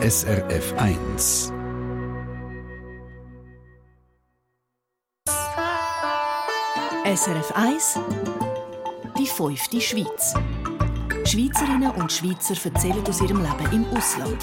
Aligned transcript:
SRF 0.00 0.74
1. 0.76 1.52
SRF 7.04 7.52
1 7.56 7.98
Die 9.18 9.26
fünfte 9.26 9.80
Schweiz. 9.80 10.34
Schweizerinnen 11.24 11.90
und 11.96 12.12
Schweizer 12.12 12.54
erzählen 12.64 13.04
aus 13.08 13.20
ihrem 13.20 13.38
Leben 13.38 13.72
im 13.72 13.86
Ausland. 13.86 14.38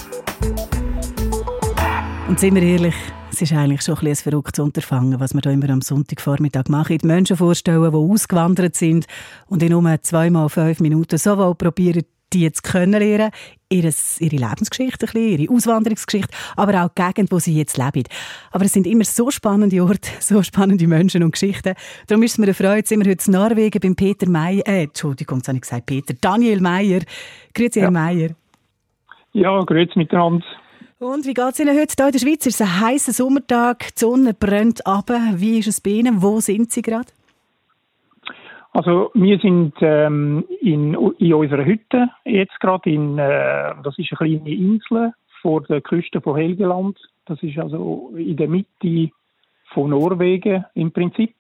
Und 2.28 2.38
sind 2.38 2.56
wir 2.56 2.64
ehrlich, 2.64 2.96
es 3.32 3.42
ist 3.42 3.54
eigentlich 3.54 3.82
schon 3.82 3.98
ein, 4.00 4.08
ein 4.08 4.16
verrücktes 4.16 4.60
Unterfangen, 4.60 5.22
was 5.22 5.34
wir 5.34 5.42
hier 5.42 5.54
immer 5.54 5.70
am 5.70 5.82
Sonntagvormittag 5.82 6.68
machen. 6.68 6.98
Die 6.98 7.08
Menschen 7.08 7.38
vorstellen, 7.38 7.90
die 7.90 7.98
ausgewandert 7.98 8.76
sind 8.76 9.06
und 9.48 9.64
in 9.64 9.72
nur 9.72 10.02
zweimal 10.02 10.50
fünf 10.50 10.82
Minuten 10.82 11.18
sowohl 11.18 11.56
probieren, 11.56 12.04
die 12.36 12.42
jetzt 12.42 12.64
kennenlernen, 12.64 13.32
ihre, 13.70 13.90
ihre 14.20 14.36
Lebensgeschichte, 14.36 15.06
bisschen, 15.06 15.40
ihre 15.40 15.54
Auswanderungsgeschichte, 15.54 16.36
aber 16.56 16.84
auch 16.84 16.90
die 16.90 17.02
Gegend, 17.02 17.32
wo 17.32 17.40
sie 17.40 17.58
jetzt 17.58 17.78
leben. 17.78 18.04
Aber 18.52 18.66
es 18.66 18.74
sind 18.74 18.86
immer 18.86 19.06
so 19.06 19.32
spannende 19.32 19.82
Orte, 19.82 20.10
so 20.20 20.44
spannende 20.44 20.88
Menschen 20.88 21.24
und 21.24 21.32
Geschichten. 21.32 21.76
Darum 22.08 22.24
ist 22.24 22.34
es 22.34 22.38
mir 22.38 22.46
eine 22.46 22.54
Freude, 22.54 22.88
sind 22.88 23.04
wir 23.04 23.12
heute 23.12 23.26
in 23.26 23.34
Norwegen 23.34 23.80
beim 23.80 23.96
Peter 23.96 24.30
Meier, 24.30 24.68
äh, 24.68 24.84
Entschuldigung, 24.84 25.38
jetzt 25.38 25.48
habe 25.48 25.58
ich 25.58 25.62
gesagt 25.62 25.86
Peter, 25.86 26.14
Daniel 26.20 26.62
Meier. 26.62 27.02
Grüezi, 27.54 27.80
ja. 27.80 27.86
Herr 27.86 27.92
Meier. 27.92 28.30
Ja, 29.34 29.62
grüezi 29.64 29.98
miteinander. 29.98 30.46
Und 31.00 31.26
wie 31.26 31.34
geht 31.34 31.52
es 31.52 31.60
Ihnen 31.60 31.78
heute 31.78 31.94
hier 31.98 32.06
in 32.06 32.12
der 32.14 32.20
Schweiz? 32.20 32.46
Es 32.46 32.56
ist 32.56 32.62
ein 32.62 32.80
heißer 32.80 33.12
Sommertag, 33.12 33.94
die 33.96 34.00
Sonne 34.00 34.34
brennt 34.34 34.86
ab. 34.88 35.12
Wie 35.36 35.60
ist 35.60 35.68
es 35.68 35.82
bei 35.82 35.92
Ihnen? 35.92 36.22
Wo 36.22 36.40
sind 36.40 36.72
Sie 36.72 36.82
gerade? 36.82 37.08
Also 38.76 39.10
wir 39.14 39.40
sind 39.40 39.74
ähm, 39.80 40.44
in, 40.60 40.96
in 41.18 41.34
unserer 41.34 41.64
Hütte 41.64 42.10
jetzt 42.26 42.60
gerade 42.60 42.90
in, 42.90 43.18
äh, 43.18 43.74
das 43.82 43.98
ist 43.98 44.12
eine 44.12 44.18
kleine 44.18 44.54
Insel 44.54 45.14
vor 45.42 45.62
der 45.62 45.80
Küste 45.80 46.20
von 46.20 46.36
Helgeland. 46.36 47.00
Das 47.26 47.42
ist 47.42 47.58
also 47.58 48.12
in 48.18 48.36
der 48.36 48.50
Mitte 48.50 49.12
von 49.74 49.92
Norwegen 49.92 50.66
im 50.74 50.92
Prinzip. 50.92 51.34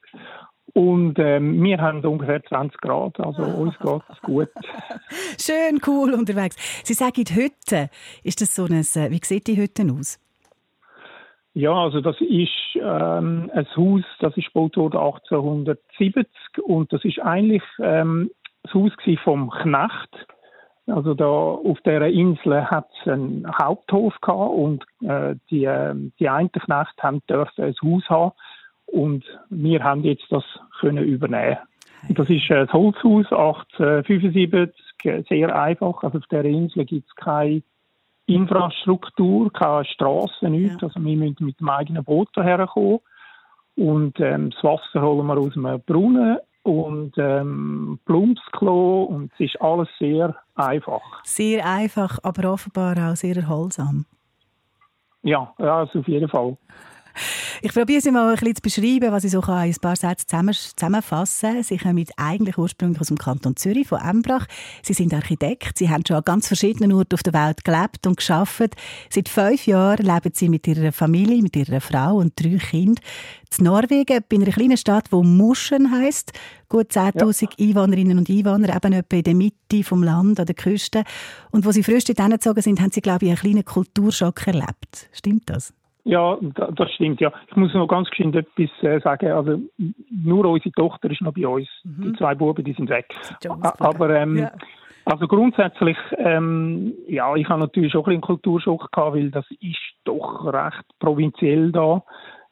Und 0.71 1.19
ähm, 1.19 1.61
wir 1.61 1.77
haben 1.77 2.05
ungefähr 2.05 2.41
20 2.41 2.79
Grad, 2.79 3.19
also 3.19 3.43
uns 3.43 3.77
geht 3.79 4.01
es 4.09 4.21
gut. 4.21 4.49
Schön, 5.37 5.81
cool 5.85 6.13
unterwegs. 6.13 6.55
Sie 6.85 6.93
sagen 6.93 7.25
Hütte. 7.33 7.89
Ist 8.23 8.39
das 8.39 8.55
so 8.55 8.63
ein, 8.63 8.79
äh, 8.79 9.11
wie 9.11 9.19
sieht 9.21 9.47
die 9.47 9.57
Hütte 9.57 9.85
aus? 9.91 10.24
Ja, 11.55 11.71
also 11.71 12.01
das 12.01 12.19
ist 12.19 12.75
ähm, 12.75 13.49
ein 13.53 13.67
Haus, 13.77 14.03
das 14.19 14.35
ist 14.35 14.47
gebaut 14.47 14.75
worden 14.75 14.97
1870 14.97 16.27
und 16.61 16.91
das 16.91 17.05
ist 17.05 17.19
eigentlich 17.19 17.63
ähm, 17.79 18.29
das 18.63 18.73
Haus 18.73 18.91
vom 19.23 19.49
Knecht. 19.49 20.27
Also 20.87 21.13
da 21.13 21.25
auf 21.25 21.79
der 21.85 22.01
Insel 22.07 22.69
hat 22.69 22.89
es 22.99 23.07
einen 23.07 23.47
Haupthof 23.57 24.19
gehabt 24.19 24.53
und 24.53 24.83
äh, 25.01 25.35
die, 25.49 25.63
äh, 25.63 25.95
die 26.19 26.27
einen 26.27 26.51
Knechte 26.51 27.01
haben 27.01 27.21
dürfen 27.29 27.63
ein 27.63 27.75
Haus 27.81 28.09
haben 28.09 28.31
und 28.87 29.23
wir 29.49 29.81
haben 29.81 30.03
jetzt 30.03 30.29
das 30.31 30.43
können 30.81 31.05
übernehmen. 31.05 31.57
Und 32.09 32.19
das 32.19 32.29
ist 32.29 32.51
ein 32.51 32.67
Holzhaus 32.73 33.31
1875, 33.31 35.25
sehr 35.29 35.55
einfach. 35.55 36.03
Also 36.03 36.17
auf 36.17 36.27
der 36.27 36.43
Insel 36.43 36.83
gibt 36.83 37.07
es 37.07 37.15
keine 37.15 37.63
Infrastruktur, 38.27 39.51
keine 39.53 39.85
Straßen, 39.85 40.51
nichts. 40.51 40.81
Ja. 40.81 40.87
Also 40.87 41.03
wir 41.03 41.17
müssen 41.17 41.45
mit 41.45 41.59
dem 41.59 41.69
eigenen 41.69 42.03
Boot 42.03 42.29
herkommen. 42.35 42.99
Und 43.75 44.19
ähm, 44.19 44.51
das 44.51 44.63
Wasser 44.63 45.01
holen 45.01 45.27
wir 45.27 45.37
aus 45.37 45.53
dem 45.53 45.81
Brunnen 45.85 46.37
und 46.63 47.13
ähm, 47.17 47.99
Plumpsklo 48.05 49.03
und 49.03 49.31
es 49.33 49.51
ist 49.51 49.61
alles 49.61 49.87
sehr 49.99 50.35
einfach. 50.55 51.01
Sehr 51.23 51.63
einfach, 51.65 52.17
aber 52.23 52.51
offenbar 52.51 53.11
auch 53.11 53.15
sehr 53.15 53.35
erholsam. 53.35 54.05
Ja, 55.21 55.53
ja 55.59 55.79
also 55.79 55.99
auf 55.99 56.07
jeden 56.07 56.27
Fall. 56.27 56.57
Ich 57.61 57.73
probiere 57.73 58.01
Sie 58.01 58.11
mal 58.11 58.29
ein 58.29 58.35
bisschen 58.35 58.55
zu 58.55 58.61
beschreiben, 58.61 59.11
was 59.11 59.23
ich 59.23 59.31
so 59.31 59.41
kann, 59.41 59.57
ein 59.57 59.75
paar 59.81 59.95
Sätze 59.95 60.25
zusammenfassen 60.27 61.53
kann. 61.53 61.63
Sie 61.63 61.77
kommen 61.77 62.05
eigentlich 62.17 62.57
ursprünglich 62.57 63.01
aus 63.01 63.07
dem 63.07 63.17
Kanton 63.17 63.55
Zürich, 63.55 63.87
von 63.87 63.99
Embrach. 63.99 64.45
Sie 64.83 64.93
sind 64.93 65.13
Architekt. 65.13 65.77
Sie 65.77 65.89
haben 65.89 66.03
schon 66.07 66.17
an 66.17 66.23
ganz 66.23 66.47
verschiedenen 66.47 66.91
Orten 66.93 67.13
auf 67.13 67.23
der 67.23 67.33
Welt 67.33 67.63
gelebt 67.63 68.05
und 68.07 68.17
geschafft. 68.17 68.75
Seit 69.09 69.29
fünf 69.29 69.65
Jahren 69.65 70.05
leben 70.05 70.31
Sie 70.33 70.49
mit 70.49 70.67
Ihrer 70.67 70.91
Familie, 70.91 71.41
mit 71.41 71.55
Ihrer 71.55 71.81
Frau 71.81 72.17
und 72.17 72.33
drei 72.35 72.57
Kindern 72.57 73.03
in 73.57 73.65
Norwegen, 73.65 74.23
bei 74.27 74.35
einer 74.35 74.51
kleinen 74.51 74.77
Stadt, 74.77 75.09
die 75.11 75.15
Muschen 75.15 75.91
heisst. 75.91 76.33
Gut 76.67 76.91
10.000 76.91 77.49
ja. 77.57 77.67
Einwohnerinnen 77.67 78.17
und 78.17 78.29
Einwohner, 78.29 78.75
eben 78.75 78.93
etwa 78.93 79.15
in 79.15 79.23
der 79.23 79.35
Mitte 79.35 79.83
vom 79.83 80.03
Land, 80.03 80.39
an 80.39 80.45
der 80.45 80.55
Küste. 80.55 81.03
Und 81.51 81.65
wo 81.65 81.71
Sie 81.71 81.81
dort 81.81 82.05
hingezogen 82.07 82.63
sind, 82.63 82.81
haben 82.81 82.91
Sie, 82.91 83.01
glaube 83.01 83.25
ich, 83.25 83.31
einen 83.31 83.39
kleinen 83.39 83.65
Kulturschock 83.65 84.47
erlebt. 84.47 85.09
Stimmt 85.11 85.49
das? 85.49 85.73
Ja, 86.07 86.37
das 86.39 86.91
stimmt, 86.91 87.19
ja. 87.19 87.33
Ich 87.47 87.55
muss 87.55 87.73
noch 87.73 87.87
ganz 87.87 88.07
geschwind 88.11 88.35
etwas 88.35 88.69
äh, 88.83 88.99
sagen. 88.99 89.31
Also, 89.31 89.59
nur 90.09 90.45
unsere 90.45 90.71
Tochter 90.71 91.09
ist 91.09 91.21
noch 91.21 91.33
bei 91.33 91.47
uns. 91.47 91.67
Mhm. 91.83 92.01
Die 92.03 92.13
zwei 92.13 92.35
Buben, 92.35 92.63
die 92.63 92.73
sind 92.73 92.89
weg. 92.89 93.07
Aber, 93.79 94.11
ähm, 94.11 94.37
ja. 94.37 94.51
also 95.03 95.27
grundsätzlich, 95.27 95.97
ähm, 96.17 96.93
ja, 97.07 97.35
ich 97.35 97.49
habe 97.49 97.61
natürlich 97.61 97.95
auch 97.95 98.05
ein 98.05 98.21
bisschen 98.21 98.21
Kulturschock 98.21 98.91
gehabt, 98.91 99.15
weil 99.15 99.31
das 99.31 99.45
ist 99.59 99.79
doch 100.03 100.45
recht 100.45 100.85
provinziell 100.99 101.71
da. 101.71 102.03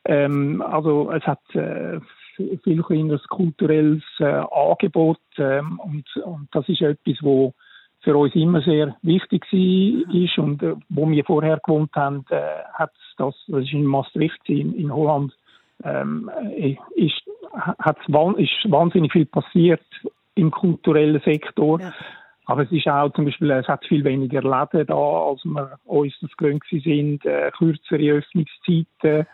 Ähm, 0.06 0.64
also, 0.64 1.12
es 1.12 1.24
hat, 1.24 1.44
äh, 1.54 2.00
viel 2.36 2.82
kleineres 2.82 3.24
kulturelles 3.28 4.02
äh, 4.18 4.42
Angebot, 4.52 5.20
ähm, 5.38 5.80
und, 5.80 6.06
und 6.26 6.48
das 6.52 6.68
ist 6.68 6.82
etwas, 6.82 7.18
wo 7.22 7.54
für 8.04 8.18
uns 8.18 8.36
immer 8.36 8.62
sehr 8.62 8.96
wichtig 9.02 9.46
ist 9.52 10.38
und 10.38 10.62
äh, 10.62 10.76
wo 10.90 11.10
wir 11.10 11.24
vorher 11.24 11.60
gewohnt 11.64 11.92
haben, 11.96 12.26
äh, 12.30 12.42
hat 12.74 12.92
das, 13.18 13.34
das 13.48 13.64
ist 13.64 13.74
in 13.74 13.86
Maastricht 13.86 14.42
in, 14.48 14.74
in 14.74 14.94
Holland, 14.94 15.34
ähm, 15.84 16.30
äh, 16.58 16.76
ist, 16.96 17.22
hat's, 17.54 18.06
ist 18.08 18.72
wahnsinnig 18.72 19.12
viel 19.12 19.26
passiert 19.26 19.84
im 20.36 20.52
kulturellen 20.52 21.22
Sektor. 21.24 21.80
Ja. 21.80 21.94
Aber 22.46 22.64
es 22.64 22.72
ist 22.72 22.88
auch 22.88 23.10
zum 23.14 23.26
Beispiel, 23.26 23.52
es 23.52 23.68
hat 23.68 23.86
viel 23.86 24.04
weniger 24.04 24.42
Läden 24.42 24.86
da, 24.88 25.30
als 25.30 25.44
wir 25.46 25.80
uns 25.86 26.14
das 26.20 26.36
gewöhnt 26.36 26.64
sind, 26.70 27.26
äh, 27.26 27.52
kürzere 27.52 28.18
Öffnungszeiten. 28.18 29.26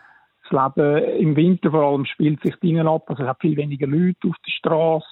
Das 0.48 0.74
Leben 0.76 1.04
im 1.18 1.36
Winter 1.36 1.70
vor 1.72 1.82
allem 1.82 2.04
spielt 2.04 2.40
sich 2.42 2.54
drinnen 2.56 2.86
ab, 2.86 3.04
also 3.08 3.24
es 3.24 3.28
hat 3.28 3.40
viel 3.40 3.56
weniger 3.56 3.88
Leute 3.88 4.28
auf 4.28 4.36
der 4.46 4.52
Straße. 4.52 5.06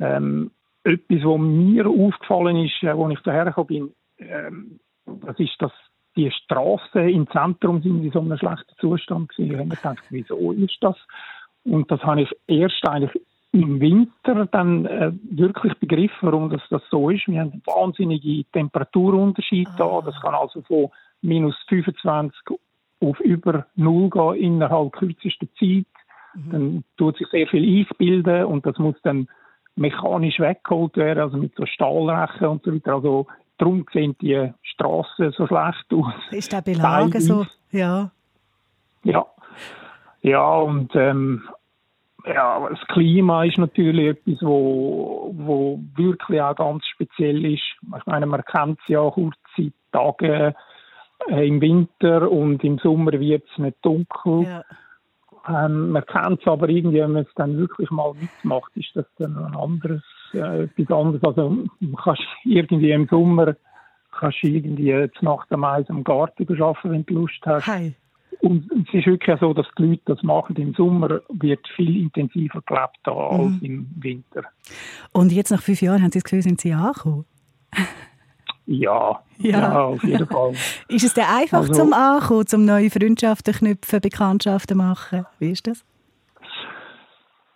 Ähm, 0.00 0.50
etwas, 0.84 1.24
was 1.24 1.40
mir 1.40 1.86
aufgefallen 1.86 2.56
ist, 2.56 2.82
äh, 2.82 2.88
als 2.88 3.12
ich 3.12 3.20
daher 3.20 3.52
bin, 3.64 3.92
ähm, 4.18 4.80
das 5.06 5.38
ist, 5.38 5.60
dass 5.60 5.72
die 6.16 6.30
Straßen 6.30 7.08
im 7.08 7.28
Zentrum 7.30 7.82
sind 7.82 8.04
in 8.04 8.10
so 8.10 8.20
einem 8.20 8.36
schlechten 8.36 8.74
Zustand 8.78 9.28
gewesen. 9.30 9.50
Ich 9.50 9.58
habe 9.58 9.68
mir 9.68 9.76
gedacht, 9.76 10.04
wieso 10.10 10.52
ist 10.52 10.78
das? 10.80 10.96
Und 11.64 11.90
das 11.90 12.02
habe 12.02 12.22
ich 12.22 12.30
erst 12.46 12.86
eigentlich 12.88 13.22
im 13.52 13.80
Winter 13.80 14.46
dann 14.46 14.86
äh, 14.86 15.12
wirklich 15.30 15.74
begriffen, 15.78 16.18
warum 16.22 16.50
das, 16.50 16.62
das 16.70 16.82
so 16.90 17.10
ist. 17.10 17.26
Wir 17.26 17.40
haben 17.40 17.62
wahnsinnige 17.64 18.44
Temperaturunterschiede 18.52 19.70
ah. 19.74 19.76
da. 19.78 20.00
Das 20.06 20.20
kann 20.20 20.34
also 20.34 20.62
von 20.62 20.90
minus 21.20 21.56
25 21.68 22.32
auf 23.00 23.20
über 23.20 23.66
null 23.76 24.10
gehen 24.10 24.34
innerhalb 24.36 24.92
kürzester 24.92 25.46
Zeit. 25.58 25.86
Mhm. 26.34 26.50
Dann 26.50 26.84
tut 26.96 27.16
sich 27.16 27.26
sehr 27.28 27.46
viel 27.48 27.80
Eis 27.80 27.96
bilden 27.96 28.44
und 28.44 28.66
das 28.66 28.78
muss 28.78 28.96
dann 29.02 29.28
mechanisch 29.80 30.38
weggeholt 30.38 30.96
werden, 30.96 31.20
also 31.20 31.36
mit 31.38 31.54
so 31.56 31.64
Stahlrechen 31.66 32.46
und 32.46 32.62
so 32.62 32.72
weiter. 32.72 32.94
Also 32.94 33.26
darum 33.58 33.86
sehen 33.92 34.14
die 34.20 34.52
Straßen 34.62 35.32
so 35.32 35.46
schlecht 35.46 35.86
aus. 35.92 36.12
Ist 36.30 36.52
der 36.52 36.60
Belag 36.60 37.14
so? 37.14 37.46
Ja. 37.70 38.10
Ja. 39.02 39.26
Ja, 40.22 40.54
und 40.58 40.94
ähm, 40.94 41.48
ja, 42.26 42.68
das 42.68 42.80
Klima 42.88 43.44
ist 43.44 43.56
natürlich 43.56 44.18
etwas, 44.18 44.42
wo, 44.42 45.34
wo 45.34 45.80
wirklich 45.96 46.42
auch 46.42 46.54
ganz 46.54 46.84
speziell 46.86 47.44
ist. 47.46 47.62
Ich 47.96 48.06
meine, 48.06 48.26
man 48.26 48.44
kennt 48.44 48.78
es 48.82 48.88
ja 48.88 49.08
kurze 49.08 49.72
Tage 49.92 50.54
äh, 51.30 51.48
im 51.48 51.62
Winter 51.62 52.30
und 52.30 52.62
im 52.62 52.78
Sommer 52.78 53.12
wird 53.12 53.44
es 53.50 53.58
nicht 53.58 53.78
dunkel. 53.80 54.42
Ja. 54.42 54.64
Ähm, 55.48 55.90
man 55.90 56.04
kennt 56.06 56.40
es 56.40 56.46
aber 56.46 56.68
irgendwie, 56.68 57.00
wenn 57.00 57.12
man 57.12 57.22
es 57.22 57.34
dann 57.36 57.56
wirklich 57.56 57.90
mal 57.90 58.12
mitmacht, 58.14 58.70
ist 58.74 58.94
das 58.94 59.06
dann 59.18 59.36
ein 59.36 59.54
anderes, 59.56 60.02
äh, 60.34 60.64
etwas 60.64 60.90
anderes. 60.96 61.22
Also 61.24 61.50
man 61.80 61.96
kannst 61.96 62.22
irgendwie 62.44 62.90
im 62.90 63.06
Sommer 63.08 63.56
kannst 64.12 64.42
irgendwie 64.42 65.08
zur 65.18 65.24
Nacht 65.24 65.50
am 65.52 65.64
Eis 65.64 65.88
am 65.88 66.04
Garten 66.04 66.46
arbeiten, 66.60 66.90
wenn 66.90 67.06
du 67.06 67.14
Lust 67.14 67.40
hast. 67.46 67.66
Hi. 67.66 67.94
Und 68.40 68.70
es 68.72 68.94
ist 68.94 69.06
wirklich 69.06 69.38
so, 69.38 69.52
dass 69.52 69.66
die 69.78 69.82
Leute 69.82 70.02
das 70.06 70.22
machen. 70.22 70.56
Im 70.56 70.74
Sommer 70.74 71.20
wird 71.28 71.66
viel 71.76 72.00
intensiver 72.02 72.62
gelebt 72.62 72.98
da 73.04 73.12
mhm. 73.12 73.40
als 73.40 73.62
im 73.62 73.90
Winter. 73.96 74.44
Und 75.12 75.32
jetzt 75.32 75.50
nach 75.50 75.62
fünf 75.62 75.82
Jahren 75.82 76.02
haben 76.02 76.10
Sie 76.10 76.18
das 76.18 76.24
Gefühl, 76.24 76.42
sind 76.42 76.60
Sie 76.60 76.72
angekommen? 76.72 77.26
Ja, 78.66 79.20
ja, 79.38 79.58
ja. 79.58 79.80
auf 79.80 80.04
jeden 80.04 80.26
Fall. 80.26 80.52
ist 80.88 81.04
es 81.04 81.14
denn 81.14 81.24
einfach 81.24 81.58
also, 81.58 81.72
zum 81.72 81.92
Ankommen, 81.92 82.46
zum 82.46 82.64
neue 82.64 82.90
Freundschaften 82.90 83.54
knüpfen, 83.54 84.00
Bekanntschaften 84.00 84.76
machen? 84.76 85.26
Wie 85.38 85.50
ist 85.50 85.66
das? 85.66 85.84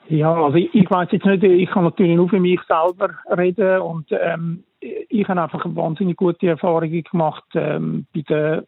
Ja, 0.09 0.35
also 0.35 0.56
ich, 0.56 0.75
ich 0.75 0.91
weiß 0.91 1.09
jetzt 1.12 1.25
nicht, 1.25 1.43
ich 1.43 1.71
kann 1.71 1.85
natürlich 1.85 2.17
nur 2.17 2.29
für 2.29 2.41
mich 2.41 2.61
selber 2.69 3.11
reden 3.37 3.81
und 3.81 4.06
ähm, 4.11 4.65
ich 4.81 5.27
habe 5.29 5.43
einfach 5.43 5.65
wahnsinnig 5.65 6.17
gute 6.17 6.49
Erfahrungen 6.49 7.03
gemacht 7.05 7.45
ähm, 7.55 8.06
bei 8.15 8.23
der 8.23 8.65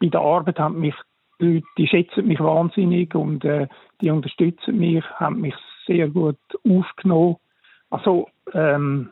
bei 0.00 0.08
der 0.08 0.20
Arbeit 0.20 0.58
haben 0.58 0.80
mich 0.80 0.94
die 1.40 1.46
Leute, 1.46 1.66
die 1.78 1.86
schätzen 1.86 2.26
mich 2.26 2.40
wahnsinnig 2.40 3.14
und 3.14 3.44
äh, 3.44 3.66
die 4.00 4.10
unterstützen 4.10 4.78
mich, 4.78 5.04
haben 5.16 5.40
mich 5.40 5.54
sehr 5.86 6.08
gut 6.08 6.38
aufgenommen. 6.68 7.36
Also 7.90 8.28
ähm, 8.52 9.10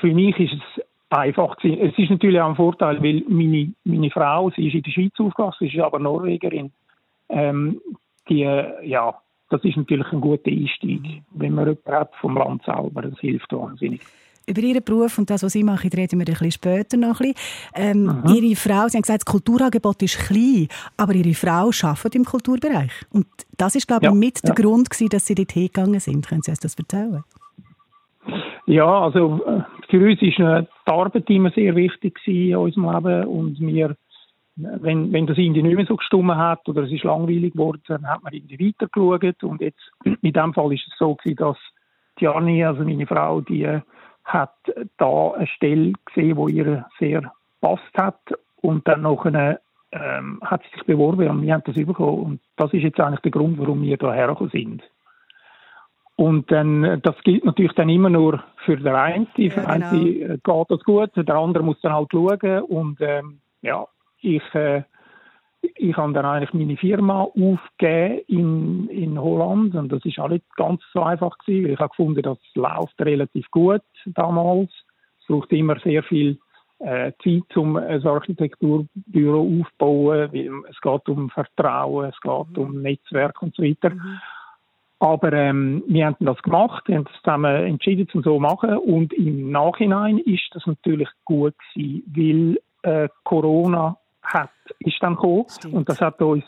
für 0.00 0.12
mich 0.12 0.38
ist 0.38 0.52
es 0.52 0.84
einfach 1.18 1.56
gewesen. 1.56 1.80
Es 1.80 1.98
ist 1.98 2.10
natürlich 2.10 2.40
auch 2.40 2.48
ein 2.48 2.56
Vorteil, 2.56 3.02
weil 3.02 3.22
meine, 3.28 3.72
meine 3.84 4.10
Frau, 4.10 4.50
sie 4.50 4.68
ist 4.68 4.74
in 4.74 4.82
der 4.82 4.90
Schweiz 4.90 5.12
aufgewachsen, 5.18 5.68
sie 5.68 5.76
ist 5.76 5.82
aber 5.82 5.98
Norwegerin. 5.98 6.72
Ähm, 7.28 7.80
die, 8.28 8.42
ja, 8.42 9.14
das 9.50 9.64
ist 9.64 9.76
natürlich 9.76 10.10
ein 10.12 10.20
guter 10.20 10.50
Einstieg, 10.50 11.22
wenn 11.32 11.54
man 11.54 11.66
jemanden 11.66 11.92
hat 11.92 12.14
vom 12.20 12.36
Land 12.36 12.62
selber. 12.64 13.02
Das 13.02 13.18
hilft 13.20 13.52
wahnsinnig. 13.52 14.00
Über 14.46 14.60
Ihren 14.60 14.82
Beruf 14.82 15.18
und 15.18 15.30
das, 15.30 15.44
was 15.44 15.52
Sie 15.52 15.62
machen, 15.62 15.90
reden 15.94 16.18
wir 16.18 16.26
ein 16.26 16.32
bisschen 16.32 16.50
später 16.50 16.96
noch 16.96 17.20
ein 17.20 17.32
bisschen. 17.32 17.34
Ähm, 17.74 18.22
Ihre 18.26 18.56
Frau, 18.56 18.88
Sie 18.88 18.96
haben 18.96 19.02
gesagt, 19.02 19.22
das 19.22 19.24
Kulturangebot 19.26 20.02
ist 20.02 20.18
klein, 20.18 20.68
aber 20.96 21.14
Ihre 21.14 21.34
Frau 21.34 21.70
arbeitet 21.70 22.14
im 22.16 22.24
Kulturbereich. 22.24 22.90
Und 23.12 23.26
das 23.56 23.76
ist, 23.76 23.86
glaube 23.86 24.06
ich, 24.06 24.10
ja, 24.10 24.14
mit 24.14 24.40
ja. 24.42 24.52
der 24.52 24.64
Grund 24.64 24.90
gewesen, 24.90 25.10
dass 25.10 25.26
Sie 25.26 25.36
dort 25.36 25.52
hingegangen 25.52 26.00
sind. 26.00 26.26
Können 26.26 26.42
Sie 26.42 26.50
uns 26.50 26.58
das 26.60 26.74
erzählen? 26.74 27.22
Ja, 28.66 29.02
also 29.02 29.44
äh, 29.46 29.62
für 29.92 29.98
uns 29.98 30.22
war 30.22 30.62
die 30.62 30.90
Arbeit 30.90 31.28
immer 31.28 31.50
sehr 31.50 31.76
wichtig 31.76 32.18
in 32.26 32.56
unserem 32.56 32.90
Leben. 32.90 33.26
Und 33.26 33.60
wir, 33.60 33.94
wenn, 34.56 35.12
wenn 35.12 35.26
das 35.26 35.36
irgendwie 35.36 35.62
nicht 35.62 35.76
mehr 35.76 35.84
so 35.84 35.96
gestummen 35.96 36.38
hat 36.38 36.66
oder 36.66 36.84
es 36.84 36.92
ist 36.92 37.04
langweilig 37.04 37.52
geworden, 37.52 37.82
dann 37.88 38.08
hat 38.08 38.22
man 38.22 38.32
irgendwie 38.32 38.68
weitergeschaut. 38.68 39.44
Und 39.44 39.60
jetzt 39.60 39.82
in 40.04 40.32
dem 40.32 40.54
Fall 40.54 40.72
ist 40.72 40.86
es 40.88 40.98
so 40.98 41.14
gewesen, 41.14 41.36
dass 41.36 41.58
Jani, 42.18 42.64
also 42.64 42.84
meine 42.84 43.06
Frau, 43.06 43.42
die 43.42 43.68
hat 44.24 44.54
da 44.96 45.32
eine 45.32 45.46
Stelle 45.46 45.92
gesehen, 46.06 46.36
wo 46.38 46.48
ihr 46.48 46.86
sehr 46.98 47.30
passt 47.60 47.94
hat. 47.94 48.20
Und 48.62 48.88
dann 48.88 49.02
noch 49.02 49.26
eine 49.26 49.60
ähm, 49.92 50.40
hat 50.42 50.62
sich 50.72 50.84
beworben 50.84 51.28
und 51.28 51.42
wir 51.42 51.52
haben 51.52 51.64
das 51.66 51.74
bekommen 51.74 52.22
und 52.22 52.40
das 52.56 52.72
ist 52.72 52.82
jetzt 52.82 52.98
eigentlich 52.98 53.20
der 53.20 53.30
Grund, 53.30 53.58
warum 53.58 53.82
wir 53.82 53.98
da 53.98 54.14
hergekommen 54.14 54.50
sind. 54.50 54.82
Und 56.16 56.50
dann, 56.52 57.00
das 57.02 57.16
gilt 57.24 57.44
natürlich 57.44 57.72
dann 57.72 57.88
immer 57.88 58.10
nur 58.10 58.42
für 58.64 58.76
den 58.76 58.94
einen. 58.94 59.26
Für 59.34 59.42
ja, 59.42 59.74
genau. 59.74 59.88
einen 59.88 60.40
geht 60.42 60.70
das 60.70 60.84
gut, 60.84 61.10
der 61.16 61.34
andere 61.34 61.64
muss 61.64 61.80
dann 61.80 61.94
halt 61.94 62.08
schauen. 62.12 62.62
Und 62.64 63.00
ähm, 63.00 63.40
ja, 63.62 63.86
ich, 64.20 64.42
äh, 64.54 64.82
ich 65.60 65.96
habe 65.96 66.12
dann 66.12 66.26
eigentlich 66.26 66.52
meine 66.52 66.76
Firma 66.76 67.22
aufgegeben 67.22 68.22
in, 68.28 68.88
in 68.88 69.20
Holland. 69.20 69.74
Und 69.74 69.90
das 69.90 70.04
ist 70.04 70.18
auch 70.18 70.28
nicht 70.28 70.44
ganz 70.56 70.82
so 70.92 71.02
einfach 71.02 71.36
gewesen. 71.38 71.72
Ich 71.72 71.78
habe 71.78 71.88
gefunden, 71.88 72.22
das 72.22 72.38
läuft 72.54 73.00
relativ 73.00 73.50
gut 73.50 73.82
damals. 74.06 74.70
Es 75.20 75.26
braucht 75.26 75.52
immer 75.52 75.78
sehr 75.80 76.02
viel 76.02 76.38
äh, 76.80 77.12
Zeit, 77.22 77.56
um 77.56 77.76
ein 77.76 78.06
Architekturbüro 78.06 79.40
aufzubauen, 79.40 80.32
weil 80.32 80.50
es 80.68 80.80
geht 80.80 81.08
um 81.08 81.30
Vertrauen, 81.30 82.10
es 82.10 82.20
geht 82.20 82.56
mhm. 82.56 82.62
um 82.62 82.82
Netzwerk 82.82 83.40
und 83.40 83.54
so 83.54 83.62
weiter. 83.62 83.90
Mhm. 83.90 84.18
Aber 85.02 85.32
ähm, 85.32 85.82
wir 85.88 86.06
haben 86.06 86.16
das 86.20 86.40
gemacht, 86.42 86.86
wir 86.86 86.94
haben 86.94 87.06
das 87.06 87.22
zusammen 87.24 87.66
entschieden, 87.66 88.08
zum 88.08 88.22
so 88.22 88.38
machen. 88.38 88.78
Und 88.78 89.12
im 89.12 89.50
Nachhinein 89.50 90.18
ist 90.18 90.48
das 90.52 90.64
natürlich 90.64 91.08
gut 91.24 91.56
gewesen, 91.74 92.04
weil 92.14 92.60
äh, 92.82 93.08
Corona 93.24 93.96
hat, 94.22 94.50
ist 94.78 94.98
dann 95.00 95.16
gekommen 95.16 95.46
Stimmt. 95.48 95.74
und 95.74 95.88
das 95.88 96.00
hat 96.00 96.22
uns 96.22 96.44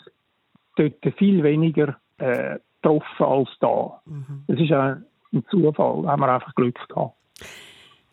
dort 0.76 0.94
viel 1.16 1.42
weniger 1.42 1.96
äh, 2.18 2.60
getroffen 2.80 3.26
als 3.26 3.48
da. 3.58 4.00
Mhm. 4.06 4.44
Das 4.46 4.60
ist 4.60 4.70
ein, 4.70 5.04
ein 5.32 5.44
Zufall, 5.50 6.02
da 6.02 6.10
haben 6.10 6.20
wir 6.20 6.32
einfach 6.32 6.54
Glück 6.54 6.78
gehabt. 6.88 7.16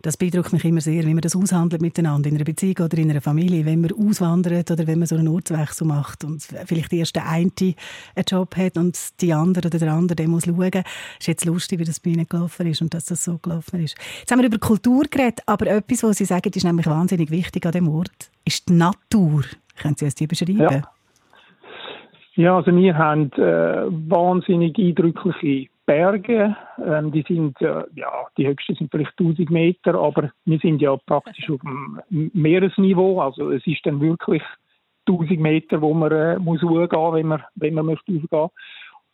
Das 0.02 0.18
beeindruckt 0.18 0.54
mich 0.54 0.66
immer 0.66 0.82
sehr, 0.82 1.04
wie 1.06 1.14
man 1.14 1.22
das 1.22 1.36
aushandelt 1.36 1.82
miteinander 1.82 2.30
in 2.30 2.36
einer 2.36 2.44
Beziehung 2.44 2.78
oder 2.86 2.98
in 2.98 3.12
einer 3.12 3.22
Familie, 3.22 3.66
wenn 3.66 3.82
man 3.82 3.92
auswandert 3.92 4.72
oder 4.72 4.88
wenn 4.88 5.00
man 5.00 5.08
so 5.08 5.16
einen 5.16 5.28
Ortswechsel 5.28 5.86
macht 5.86 6.24
und 6.24 6.42
vielleicht 6.66 6.92
erst 6.94 7.16
der 7.16 7.30
eine 7.30 7.52
einen 7.52 8.26
Job 8.28 8.56
hat 8.58 8.78
und 8.78 8.98
die 9.22 9.34
andere 9.34 9.68
oder 9.68 9.78
der 9.78 9.94
andere 9.94 10.16
der 10.16 10.28
muss 10.28 10.46
schauen. 10.46 10.84
Ist 11.20 11.28
jetzt 11.28 11.46
lustig, 11.46 11.80
wie 11.80 11.84
das 11.84 12.00
bei 12.00 12.12
Ihnen 12.12 12.28
gelaufen 12.28 12.68
ist 12.68 12.82
und 12.82 12.94
dass 12.94 13.06
das 13.06 13.24
so 13.24 13.38
gelaufen 13.38 13.84
ist. 13.84 13.96
Jetzt 14.20 14.32
haben 14.32 14.40
wir 14.40 14.48
über 14.48 14.58
Kultur 14.58 15.04
geredet, 15.10 15.42
aber 15.46 15.68
etwas, 15.68 16.04
was 16.04 16.18
Sie 16.18 16.26
sagen, 16.26 16.52
ist 16.54 16.64
nämlich 16.64 16.88
wahnsinnig 16.88 17.30
wichtig 17.30 17.66
an 17.66 17.72
dem 17.72 17.88
Ort, 17.88 18.32
ist 18.46 18.70
die 18.70 18.74
Natur. 18.74 19.44
Können 19.78 19.96
Sie 19.98 20.06
uns 20.06 20.16
die 20.16 20.28
beschreiben? 20.28 20.60
Ja. 20.60 20.82
Ja, 22.36 22.56
also 22.56 22.74
wir 22.74 22.98
haben 22.98 23.32
äh, 23.34 23.84
wahnsinnig 24.10 24.78
eindrückliche 24.78 25.70
Berge. 25.86 26.56
Ähm, 26.84 27.12
die 27.12 27.24
sind, 27.28 27.60
äh, 27.62 27.84
ja, 27.96 28.28
die 28.38 28.48
höchsten 28.48 28.76
sind 28.76 28.92
vielleicht 28.92 29.18
1000 29.20 29.50
Meter, 29.50 29.96
aber 29.96 30.32
wir 30.46 30.60
sind 30.60 30.82
ja 30.82 30.96
praktisch 30.98 31.50
auf 31.50 31.62
dem 31.62 32.02
Meeresniveau. 32.34 33.20
Also 33.20 33.52
es 33.52 33.66
ist 33.66 33.86
dann 33.86 34.02
wirklich 34.02 34.44
1000 35.08 35.40
Meter, 35.40 35.82
wo 35.82 35.94
man 35.94 36.12
äh, 36.12 36.40
muss 36.40 36.62
hochgehen, 36.62 37.14
wenn 37.14 37.28
man, 37.28 37.44
wenn 37.56 37.74
man 37.74 37.86
möchte 37.86 38.14
hochgehen. 38.14 38.50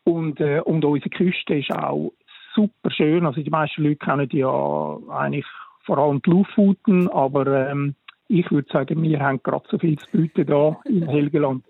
Und, 0.04 0.40
äh, 0.40 0.62
und 0.62 0.86
unsere 0.86 1.10
Küste 1.10 1.56
ist 1.56 1.72
auch 1.72 2.12
super 2.54 2.92
schön. 2.92 3.26
Also 3.26 3.42
die 3.42 3.50
meisten 3.50 3.84
Leute 3.84 3.98
kennen 3.98 4.30
ja 4.32 4.98
eigentlich 5.10 5.46
vor 5.86 5.98
allem 5.98 6.22
die 6.22 6.30
Lofoten, 6.30 7.08
aber 7.10 7.70
ähm, 7.70 7.96
ich 8.28 8.50
würde 8.52 8.68
sagen, 8.72 9.02
wir 9.02 9.20
haben 9.20 9.42
gerade 9.42 9.66
so 9.70 9.78
viel 9.78 9.98
zu 9.98 10.06
bieten 10.12 10.46
da 10.46 10.78
in 10.86 11.08
Helgeland. 11.08 11.64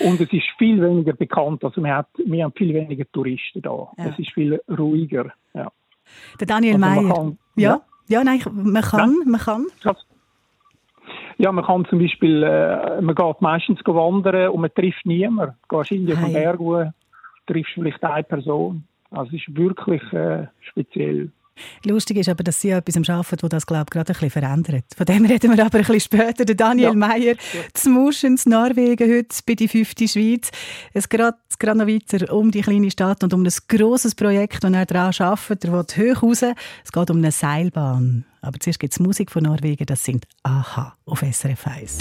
Und 0.00 0.20
es 0.20 0.32
ist 0.32 0.46
viel 0.58 0.80
weniger 0.80 1.12
bekannt. 1.12 1.64
Also 1.64 1.82
wir, 1.82 1.96
hat, 1.96 2.08
wir 2.24 2.44
haben 2.44 2.52
viel 2.52 2.72
weniger 2.74 3.04
Touristen 3.10 3.62
da. 3.62 3.88
Ja. 3.98 4.06
Es 4.06 4.18
ist 4.18 4.32
viel 4.32 4.60
ruhiger. 4.68 5.32
Ja. 5.54 5.70
Der 6.38 6.46
Daniel 6.46 6.82
also 6.82 6.86
Meyer. 6.86 7.14
Kann, 7.14 7.38
ja. 7.56 7.80
ja, 8.08 8.24
nein, 8.24 8.40
man 8.52 8.82
kann, 8.82 9.16
ja. 9.24 9.30
man 9.30 9.40
kann. 9.40 9.66
Ja, 11.38 11.52
man 11.52 11.64
kann 11.64 11.86
zum 11.86 12.00
Beispiel, 12.00 12.42
äh, 12.42 13.00
man 13.00 13.14
geht 13.14 13.40
meistens 13.40 13.80
wandern 13.86 14.50
und 14.50 14.60
man 14.60 14.74
trifft 14.74 15.06
niemanden. 15.06 15.54
Du 15.68 15.78
gehst 15.78 15.92
in 15.92 16.06
den 16.06 16.32
Berg, 16.32 16.60
triffst 17.46 17.72
vielleicht 17.72 18.04
eine 18.04 18.24
Person. 18.24 18.84
Also 19.10 19.34
es 19.34 19.46
ist 19.46 19.56
wirklich 19.56 20.02
äh, 20.12 20.46
speziell. 20.60 21.30
Lustig 21.84 22.16
ist 22.16 22.28
aber, 22.28 22.42
dass 22.42 22.60
Sie 22.60 22.70
etwas 22.70 22.96
am 22.96 23.04
Arbeiten, 23.06 23.48
das 23.48 23.60
das, 23.60 23.66
glaube 23.66 23.84
ich, 23.88 23.90
gerade 23.90 24.12
ein 24.12 24.14
bisschen 24.14 24.30
verändert. 24.30 24.84
Von 24.96 25.06
dem 25.06 25.24
reden 25.24 25.56
wir 25.56 25.64
aber 25.64 25.78
ein 25.78 25.84
bisschen 25.84 26.00
später. 26.00 26.44
Der 26.44 26.54
Daniel 26.54 26.88
ja. 26.88 26.94
Meyer, 26.94 27.34
zu 27.74 27.90
Muschens, 27.90 28.46
Norwegen, 28.46 29.10
heute 29.10 29.36
bei 29.46 29.54
die 29.54 29.68
fünfte 29.68 30.08
Schweiz. 30.08 30.50
Es 30.94 31.08
geht 31.08 31.34
gerade 31.58 31.78
noch 31.78 31.86
weiter 31.86 32.32
um 32.32 32.50
die 32.50 32.62
kleine 32.62 32.90
Stadt 32.90 33.22
und 33.22 33.34
um 33.34 33.44
ein 33.44 33.52
grosses 33.68 34.14
Projekt, 34.14 34.64
das 34.64 34.72
er 34.72 34.86
daran 34.86 35.14
arbeitet. 35.18 35.64
Er 35.64 35.72
will 35.72 36.14
hoch 36.14 36.22
raus. 36.22 36.42
Es 36.84 36.92
geht 36.92 37.10
um 37.10 37.18
eine 37.18 37.32
Seilbahn. 37.32 38.24
Aber 38.40 38.58
zuerst 38.58 38.80
gibt 38.80 38.94
es 38.94 39.00
Musik 39.00 39.30
von 39.30 39.42
Norwegen, 39.42 39.84
das 39.84 40.02
sind 40.02 40.24
AHA 40.42 40.96
auf 41.04 41.20
SRF 41.20 41.66
1. 41.66 41.98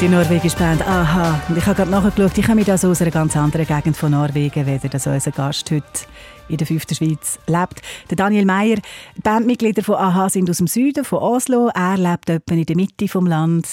Die 0.00 0.08
norwegische 0.08 0.56
Band 0.56 0.80
Aha. 0.80 1.42
Und 1.50 1.58
ich 1.58 1.66
habe 1.66 1.76
gerade 1.76 1.90
nachgeschaut, 1.90 2.38
ich 2.38 2.46
komme 2.46 2.64
also 2.66 2.88
aus 2.88 3.02
einer 3.02 3.10
ganz 3.10 3.36
anderen 3.36 3.66
Gegend 3.66 3.98
von 3.98 4.12
Norwegen, 4.12 4.64
weder 4.66 4.88
dass 4.88 5.06
unser 5.06 5.30
Gast 5.30 5.70
heute 5.70 5.84
in 6.48 6.56
der 6.56 6.66
fünften 6.66 6.94
Schweiz 6.94 7.38
lebt. 7.46 7.82
Der 8.08 8.16
Daniel 8.16 8.46
Meyer, 8.46 8.76
die 8.76 9.20
Bandmitglieder 9.20 9.82
von 9.82 9.96
Aha 9.96 10.30
sind 10.30 10.48
aus 10.48 10.56
dem 10.56 10.68
Süden, 10.68 11.04
von 11.04 11.18
Oslo. 11.18 11.70
Er 11.74 11.98
lebt 11.98 12.30
etwa 12.30 12.54
in 12.54 12.64
der 12.64 12.76
Mitte 12.76 13.08
vom 13.08 13.26
Land. 13.26 13.68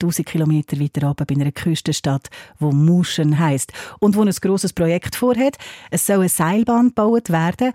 1000 0.00 0.28
Kilometer 0.28 0.78
weiter 0.78 1.10
oben 1.10 1.26
bei 1.26 1.34
einer 1.34 1.50
Küstenstadt, 1.50 2.30
wo 2.60 2.70
Muschen 2.70 3.36
heißt 3.36 3.72
und 3.98 4.14
wo 4.14 4.22
ein 4.22 4.30
grosses 4.30 4.72
Projekt 4.72 5.16
vorhat. 5.16 5.56
Es 5.90 6.06
soll 6.06 6.20
eine 6.20 6.28
Seilbahn 6.28 6.90
gebaut 6.90 7.30
werden. 7.30 7.72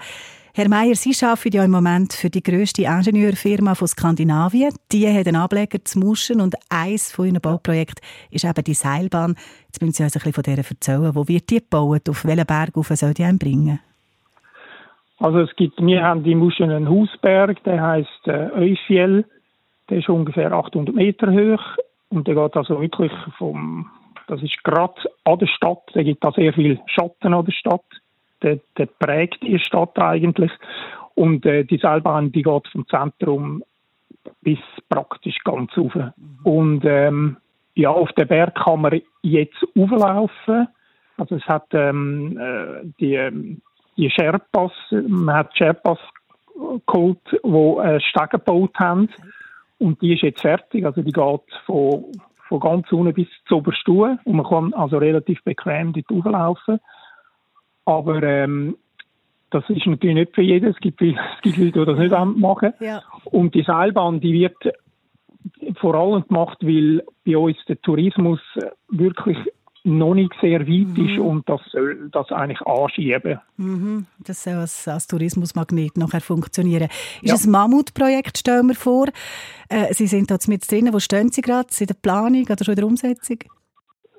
Herr 0.56 0.70
Meier, 0.70 0.94
Sie 0.94 1.16
arbeiten 1.26 1.52
ja 1.52 1.66
im 1.66 1.72
Moment 1.72 2.14
für 2.14 2.30
die 2.30 2.44
grösste 2.44 2.84
Ingenieurfirma 2.84 3.74
von 3.74 3.88
Skandinavien. 3.88 4.72
Die 4.92 5.08
hat 5.08 5.26
einen 5.26 5.42
Ableger 5.42 5.84
zu 5.84 5.98
Muschen 5.98 6.42
und 6.42 6.54
eines 6.70 7.12
von 7.12 7.26
Ihren 7.26 7.42
Bauprojekten 7.42 8.06
ist 8.30 8.46
eben 8.46 8.64
die 8.64 8.76
Seilbahn. 8.76 9.34
Jetzt 9.66 9.82
müssen 9.82 9.94
Sie 9.94 10.04
uns 10.04 10.16
ein 10.16 10.20
bisschen 10.20 10.34
von 10.34 10.44
dieser 10.44 10.70
erzählen. 10.70 11.16
Wo 11.16 11.28
wird 11.28 11.50
die 11.50 11.58
gebaut? 11.58 12.08
Auf 12.08 12.24
welchen 12.26 12.46
Berg 12.46 12.78
auf 12.78 12.90
soll 12.90 13.16
die 13.16 13.24
bringen? 13.40 13.80
Also 15.18 15.40
es 15.40 15.56
gibt, 15.56 15.82
wir 15.84 16.04
haben 16.04 16.24
in 16.24 16.38
Muschen 16.38 16.70
einen 16.70 16.88
Hausberg, 16.88 17.64
der 17.64 17.82
heißt 17.82 18.28
äh, 18.28 18.52
Eufjell. 18.54 19.26
Der 19.90 19.98
ist 19.98 20.10
ungefähr 20.10 20.52
800 20.52 20.94
Meter 20.94 21.32
hoch 21.32 21.64
und 22.10 22.28
der 22.28 22.36
geht 22.36 22.56
also 22.56 22.80
wirklich 22.80 23.12
vom, 23.40 23.90
das 24.28 24.44
ist 24.44 24.64
gerade 24.64 25.02
an 25.24 25.40
der 25.40 25.48
Stadt, 25.48 25.82
der 25.96 26.04
gibt 26.04 26.24
da 26.24 26.32
sehr 26.32 26.54
viel 26.54 26.80
Schatten 26.86 27.34
an 27.34 27.44
der 27.44 27.54
Stadt 27.54 27.82
der, 28.44 28.60
der 28.78 28.86
prägt 28.86 29.42
die 29.44 29.60
Stadt 29.60 29.98
eigentlich. 29.98 30.52
Und 31.16 31.46
äh, 31.46 31.64
die 31.64 31.78
Seilbahn, 31.78 32.32
die 32.32 32.44
geht 32.44 32.68
vom 32.72 32.88
Zentrum 32.88 33.64
bis 34.42 34.60
praktisch 34.90 35.38
ganz 35.44 35.72
rauf. 35.78 35.94
Mhm. 35.96 36.14
Und 36.44 36.86
ähm, 36.86 37.38
ja, 37.76 37.90
auf 37.90 38.12
den 38.14 38.28
Berg 38.28 38.56
kann 38.56 38.82
man 38.82 39.02
jetzt 39.22 39.64
auflaufen. 39.78 40.68
Also 41.18 41.36
es 41.36 41.46
hat 41.46 41.68
ähm, 41.74 42.38
äh, 42.38 42.88
die, 43.00 43.16
ähm, 43.16 43.62
die 43.98 44.10
Sherpas, 44.10 44.72
man 44.92 45.36
hat 45.36 45.58
Sherpas 45.58 46.00
geholt, 46.88 47.20
die 47.32 47.48
äh, 47.48 48.00
Stege 48.00 48.30
gebaut 48.30 48.76
haben. 48.80 49.10
Und 49.80 50.02
die 50.02 50.14
ist 50.14 50.24
jetzt 50.24 50.42
fertig. 50.42 50.86
Also 50.86 51.02
die 51.02 51.12
geht 51.12 51.42
von, 51.66 52.06
von 52.48 52.60
ganz 52.60 52.92
unten 52.92 53.14
bis 53.14 53.28
zur 53.48 53.60
Oberstuhe. 53.60 54.20
Und 54.24 54.36
man 54.36 54.46
kann 54.46 54.74
also 54.74 54.98
relativ 54.98 55.44
bequem 55.44 55.94
dort 55.94 56.10
auflaufen. 56.12 56.80
Aber 57.86 58.24
ähm, 58.24 58.78
das 59.52 59.63
ist 59.70 59.86
natürlich 59.86 60.16
nicht 60.16 60.36
für 60.36 60.42
jeden. 60.42 60.70
Es 60.70 60.78
gibt, 60.78 61.02
es 61.02 61.16
gibt 61.42 61.58
Leute, 61.58 61.80
die 61.80 61.86
das 61.86 62.00
nicht 62.00 62.40
machen. 62.40 62.74
Ja. 62.80 63.04
Und 63.25 63.54
die 63.56 63.63
Seilbahn, 63.63 64.20
die 64.20 64.34
wird 64.34 64.58
vor 65.80 65.96
allem 65.96 66.28
gemacht, 66.28 66.58
weil 66.62 67.04
bei 67.25 67.38
uns 67.38 67.58
der 67.68 67.82
Tourismus 67.82 68.40
wirklich 68.90 69.38
noch 69.86 70.13
nicht 70.13 70.32
sehr 70.42 70.62
weit 70.62 70.98
mhm. 70.98 71.10
ist 71.10 71.20
und 71.20 71.50
das 71.50 71.60
soll 71.72 72.10
das 72.12 72.32
eigentlich 72.32 72.62
anschieben. 72.62 73.40
Mhm. 73.58 74.06
Das 74.20 74.44
soll 74.44 74.54
als, 74.54 74.88
als 74.88 75.08
Tourismusmagnet 75.08 75.98
nachher 75.98 76.22
funktionieren. 76.22 76.88
Ist 77.22 77.44
ja. 77.44 77.50
ein 77.50 77.52
Mammutprojekt, 77.52 78.38
stellen 78.38 78.68
wir 78.68 78.75
vor. 78.75 79.08
Äh, 79.68 79.94
Sie 79.94 80.08
sind 80.08 80.32
dort 80.32 80.48
mit 80.48 80.70
drin. 80.72 80.90
Wo 80.94 81.00
stehen 81.00 81.32
Sie 81.32 81.42
gerade? 81.42 81.68
Sind 81.70 81.90
in 81.90 81.96
der 81.96 82.02
Planung 82.02 82.44
oder 82.44 82.63
schon 82.63 82.74
in 82.74 82.78
der 82.78 82.88
Umsetzung? 82.88 83.40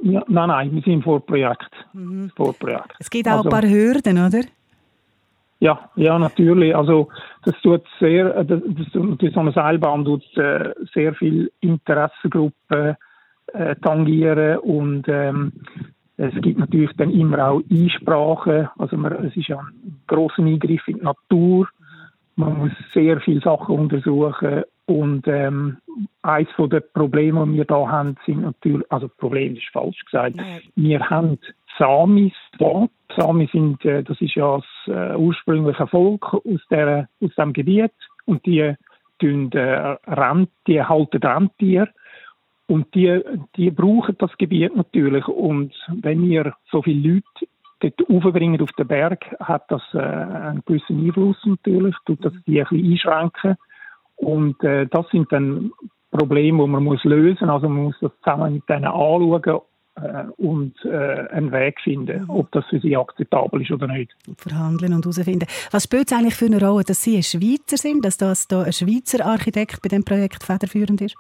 Ja, 0.05 0.23
nein, 0.29 0.49
nein, 0.49 0.75
wir 0.75 0.83
sind 0.83 1.03
vor 1.03 1.25
Projekt. 1.25 1.71
Mhm. 1.95 2.31
Vor 2.37 2.53
Projekt. 2.53 2.95
Es 2.99 3.09
gibt 3.09 3.27
auch 3.27 3.39
also, 3.39 3.49
ein 3.49 3.51
paar 3.51 3.69
Hürden, 3.69 4.19
oder? 4.19 4.43
Ja, 5.61 5.89
ja, 5.97 6.19
natürlich. 6.19 6.77
Also 6.77 7.09
das 7.45 7.55
tut 7.63 7.85
sehr, 7.99 8.37
äh, 8.37 8.45
das, 8.45 8.61
das, 8.67 9.33
so 9.33 9.41
eine 9.41 9.53
Seilbahn 9.53 10.05
tut 10.05 10.23
äh, 10.37 10.75
sehr 10.93 11.15
viel 11.15 11.51
Interessengruppen 11.61 12.97
äh, 13.55 13.77
tangieren 13.77 14.59
und 14.59 15.09
ähm, 15.09 15.53
es 16.19 16.35
gibt 16.43 16.59
natürlich 16.59 16.91
dann 16.99 17.11
immer 17.11 17.49
auch 17.49 17.63
Einsprachen. 17.71 18.69
Also 18.79 18.99
man, 18.99 19.25
es 19.25 19.35
ist 19.35 19.49
ja 19.49 19.59
ein 19.59 20.03
großer 20.07 20.43
Eingriff 20.43 20.87
in 20.87 20.99
die 20.99 21.03
Natur. 21.05 21.67
Man 22.37 22.59
muss 22.59 22.73
sehr 22.93 23.21
viele 23.21 23.41
Sachen 23.41 23.79
untersuchen 23.79 24.65
und 24.87 25.27
ähm, 25.29 25.79
eines 26.23 26.49
der 26.59 26.81
Probleme, 26.81 27.47
die 27.47 27.55
wir 27.55 27.65
da 27.65 27.89
haben, 27.89 28.17
sind 28.27 28.43
natürlich, 28.43 28.91
also 28.93 29.09
Problem 29.09 29.57
ist 29.57 29.71
falsch 29.73 30.05
gesagt, 30.05 30.37
ja. 30.37 30.45
wir 30.77 31.09
haben 31.09 31.39
Samis 31.79 32.35
da. 32.59 32.87
Samis 33.17 33.51
sind, 33.53 33.85
äh, 33.85 34.03
das 34.03 34.21
ist 34.21 34.35
ja 34.35 34.59
das 34.59 34.95
äh, 34.95 35.17
ursprüngliche 35.17 35.87
Volk 35.87 36.35
aus, 36.35 36.61
der, 36.71 37.09
aus 37.23 37.35
dem 37.37 37.53
Gebiet 37.53 37.93
und 38.27 38.45
die 38.45 38.75
tun, 39.21 39.51
äh, 39.53 39.97
Rent, 40.07 40.51
die 40.67 40.83
halten 40.83 41.23
Rentier 41.23 41.89
und 42.67 42.95
die, 42.95 43.23
die 43.57 43.71
brauchen 43.71 44.17
das 44.19 44.37
Gebiet 44.37 44.77
natürlich 44.77 45.27
und 45.29 45.73
wenn 46.03 46.29
wir 46.29 46.55
so 46.71 46.83
viele 46.83 47.15
Leute 47.15 47.49
dort 47.81 48.11
aufbringen 48.11 48.61
auf 48.61 48.73
den 48.73 48.87
Berg, 48.87 49.25
hat 49.41 49.71
das 49.71 49.83
äh, 49.95 49.99
einen 49.99 50.63
gewissen 50.67 51.07
Einfluss 51.07 51.39
natürlich, 51.45 51.95
tut 52.05 52.23
das 52.25 52.35
die 52.47 52.61
ein 52.61 52.69
bisschen 52.69 52.93
einschränken 52.93 53.57
und 54.17 54.63
äh, 54.63 54.87
das 54.87 55.09
sind 55.11 55.33
dann 55.33 55.73
Probleme, 56.11 56.63
die 56.63 56.71
man 56.71 56.85
muss 56.85 57.03
lösen 57.05 57.51
Also 57.51 57.69
man 57.69 57.85
muss 57.85 57.97
das 58.01 58.13
zusammen 58.23 58.55
mit 58.55 58.69
denen 58.69 58.85
anschauen 58.85 59.61
äh, 59.97 60.25
und 60.37 60.75
äh, 60.85 61.29
einen 61.31 61.53
Weg 61.53 61.81
finden, 61.81 62.25
ob 62.29 62.51
das 62.53 62.65
für 62.67 62.81
sie 62.81 62.97
akzeptabel 62.97 63.63
ist 63.63 63.73
oder 63.73 63.89
nicht. 63.89 64.13
Verhandeln 64.39 64.95
und 64.95 65.05
herausfinden. 65.05 65.47
Was 65.73 65.85
spielt 65.85 66.11
es 66.11 66.17
eigentlich 66.17 66.35
für 66.35 66.47
eine 66.47 66.61
Rolle, 66.61 66.85
dass 66.85 67.03
Sie 67.03 67.17
ein 67.17 67.23
Schweizer 67.23 67.77
sind, 67.77 68.05
dass 68.05 68.17
das 68.17 68.47
da 68.47 68.63
ein 68.63 68.73
Schweizer 68.73 69.25
Architekt 69.27 69.83
bei 69.83 69.89
dem 69.89 70.05
Projekt 70.05 70.45
federführend 70.45 71.01
ist? 71.01 71.17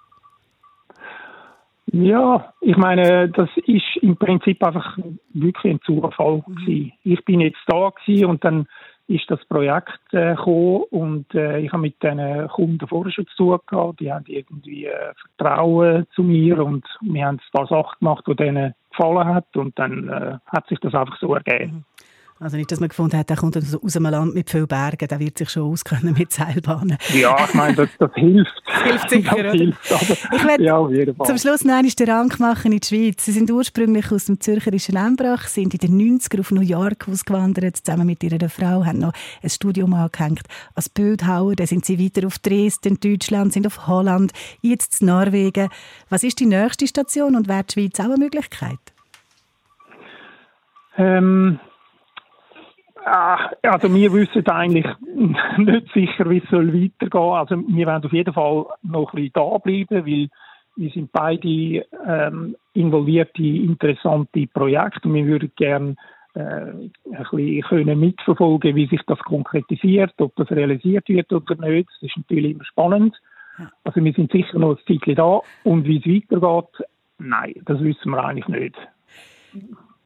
Ja, 1.92 2.52
ich 2.60 2.76
meine, 2.76 3.28
das 3.28 3.48
ist 3.66 3.84
im 4.02 4.16
Prinzip 4.16 4.64
einfach 4.64 4.98
wirklich 5.32 5.74
ein 5.74 5.80
Zufall. 5.82 6.42
Mhm. 6.46 6.92
Ich 7.04 7.24
bin 7.24 7.40
jetzt 7.40 7.60
da 7.66 7.92
und 8.26 8.44
dann 8.44 8.66
ist 9.06 9.30
das 9.30 9.44
Projekt 9.46 10.00
äh, 10.12 10.34
gekommen 10.34 10.84
und 10.90 11.34
äh, 11.34 11.58
ich 11.58 11.72
habe 11.72 11.82
mit 11.82 12.02
diesen 12.02 12.48
Kunden 12.48 12.88
vorher 12.88 13.12
schon 13.12 13.26
zu 13.36 13.58
gehabt. 13.66 14.00
Die 14.00 14.12
haben 14.12 14.24
irgendwie 14.26 14.86
äh, 14.86 15.12
Vertrauen 15.36 16.06
zu 16.14 16.22
mir 16.22 16.64
und 16.64 16.86
wir 17.02 17.26
haben 17.26 17.36
ein 17.36 17.52
paar 17.52 17.66
Sachen 17.66 17.98
gemacht, 17.98 18.24
die 18.26 18.34
denen 18.34 18.74
gefallen 18.90 19.26
hat 19.26 19.56
und 19.56 19.78
dann 19.78 20.08
äh, 20.08 20.38
hat 20.46 20.66
sich 20.68 20.78
das 20.80 20.94
einfach 20.94 21.18
so 21.18 21.34
ergeben. 21.34 21.84
Also 22.40 22.56
nicht, 22.56 22.70
dass 22.72 22.80
man 22.80 22.88
gefunden 22.88 23.16
hat, 23.16 23.30
der 23.30 23.36
kommt 23.36 23.56
aus 23.56 23.96
einem 23.96 24.10
Land 24.10 24.34
mit 24.34 24.50
vielen 24.50 24.66
Bergen, 24.66 25.06
der 25.06 25.20
wird 25.20 25.38
sich 25.38 25.50
schon 25.50 25.70
auskennen 25.70 26.14
mit 26.18 26.32
Seilbahnen. 26.32 26.98
Ja, 27.12 27.36
ich 27.44 27.54
meine, 27.54 27.76
das, 27.76 27.88
das 27.98 28.10
hilft. 28.14 28.50
Das 28.66 28.82
hilft 28.82 29.10
sicher, 29.10 29.42
das 29.42 29.52
hilft, 29.52 29.92
aber, 29.92 30.36
ich 30.36 30.44
werde 30.44 30.64
ja, 30.64 31.24
zum 31.26 31.38
Schluss 31.38 31.64
noch 31.64 31.74
einmal 31.74 31.90
den 31.92 32.10
Rang 32.10 32.34
machen 32.40 32.72
in 32.72 32.80
die 32.80 32.86
Schweiz. 32.86 33.24
Sie 33.24 33.30
sind 33.30 33.52
ursprünglich 33.52 34.10
aus 34.10 34.24
dem 34.24 34.40
zürcherischen 34.40 34.96
Embrach, 34.96 35.46
sind 35.46 35.74
in 35.74 35.80
den 35.80 36.18
90er 36.18 36.40
auf 36.40 36.50
New 36.50 36.60
York 36.60 37.08
ausgewandert, 37.08 37.76
zusammen 37.76 38.06
mit 38.06 38.22
ihrer 38.24 38.48
Frau, 38.48 38.84
haben 38.84 38.98
noch 38.98 39.12
ein 39.40 39.50
Studium 39.50 39.94
angehängt 39.94 40.42
als 40.74 40.88
Bildhauer. 40.88 41.54
Dann 41.54 41.68
sind 41.68 41.84
sie 41.84 42.04
weiter 42.04 42.26
auf 42.26 42.40
Dresden, 42.40 42.98
Deutschland, 42.98 43.52
sind 43.52 43.66
auf 43.66 43.86
Holland, 43.86 44.32
jetzt 44.60 45.02
in 45.02 45.06
Norwegen. 45.06 45.68
Was 46.10 46.24
ist 46.24 46.40
die 46.40 46.46
nächste 46.46 46.88
Station 46.88 47.36
und 47.36 47.46
wäre 47.46 47.62
die 47.62 47.72
Schweiz 47.72 48.00
auch 48.00 48.06
eine 48.06 48.16
Möglichkeit? 48.16 48.78
Ähm 50.96 51.60
also 53.04 53.94
wir 53.94 54.12
wissen 54.12 54.46
eigentlich 54.46 54.86
nicht 55.58 55.92
sicher, 55.92 56.28
wie 56.30 56.38
es 56.38 56.50
soll 56.50 56.72
weitergehen. 56.72 57.34
Also 57.34 57.56
wir 57.68 57.86
werden 57.86 58.04
auf 58.04 58.12
jeden 58.12 58.32
Fall 58.32 58.66
noch 58.82 59.12
ein 59.12 59.16
bisschen 59.16 59.32
da 59.34 59.58
bleiben, 59.58 60.06
weil 60.06 60.28
wir 60.76 60.90
sind 60.90 61.12
beide 61.12 61.86
ähm, 62.06 62.56
involvierte, 62.72 63.42
interessante 63.42 64.46
Projekte 64.48 65.08
und 65.08 65.14
wir 65.14 65.26
würden 65.26 65.52
gerne 65.56 65.96
äh, 66.34 66.40
ein 66.40 66.92
bisschen 67.04 67.62
können 67.62 68.00
mitverfolgen, 68.00 68.74
wie 68.74 68.88
sich 68.88 69.02
das 69.06 69.18
konkretisiert, 69.20 70.14
ob 70.18 70.34
das 70.36 70.50
realisiert 70.50 71.08
wird 71.08 71.32
oder 71.32 71.54
nicht. 71.56 71.88
Das 72.00 72.10
ist 72.10 72.16
natürlich 72.16 72.52
immer 72.52 72.64
spannend. 72.64 73.20
Also 73.84 74.02
wir 74.02 74.12
sind 74.12 74.32
sicher 74.32 74.58
noch 74.58 74.76
ein 74.76 74.84
Zeitchen 74.88 75.14
da 75.14 75.40
und 75.62 75.84
wie 75.84 75.98
es 75.98 76.06
weitergeht, 76.06 76.88
nein, 77.18 77.54
das 77.66 77.80
wissen 77.80 78.10
wir 78.10 78.24
eigentlich 78.24 78.48
nicht 78.48 78.76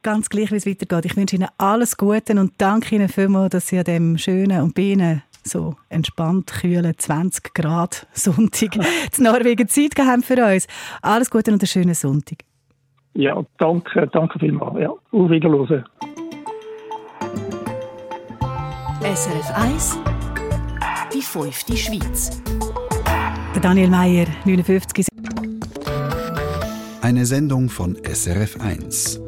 ganz 0.02 0.28
gleich, 0.28 0.50
wie 0.52 0.56
es 0.56 0.66
weitergeht. 0.66 1.04
Ich 1.04 1.16
wünsche 1.16 1.36
Ihnen 1.36 1.48
alles 1.58 1.96
Gute 1.96 2.38
und 2.38 2.52
danke 2.58 2.94
Ihnen 2.94 3.08
vielmals, 3.08 3.50
dass 3.50 3.68
Sie 3.68 3.78
an 3.78 3.84
dem 3.84 4.18
schönen 4.18 4.62
und 4.62 4.74
Bienen 4.74 5.22
so 5.44 5.76
entspannt, 5.88 6.52
kühlen 6.60 6.94
20 6.96 7.54
Grad 7.54 8.06
Sonntag 8.12 8.78
zu 9.12 9.22
Norwegen 9.22 9.68
Zeit 9.68 9.98
haben 9.98 10.22
für 10.22 10.44
uns. 10.44 10.66
Alles 11.02 11.30
Gute 11.30 11.52
und 11.52 11.60
einen 11.60 11.66
schönen 11.66 11.94
Sonntag. 11.94 12.38
Ja, 13.14 13.42
danke, 13.58 14.06
danke 14.12 14.38
vielmals. 14.38 14.78
Ja, 14.80 14.90
auf 14.90 15.30
Wiederhören. 15.30 15.84
SRF 19.00 19.50
1 19.54 19.98
Die 21.14 21.22
fünfte 21.22 21.76
Schweiz. 21.76 22.42
Der 23.54 23.62
Daniel 23.62 23.88
Meyer, 23.88 24.26
59. 24.44 25.06
Eine 27.00 27.24
Sendung 27.24 27.68
von 27.68 27.96
SRF 28.04 28.60
1. 28.60 29.27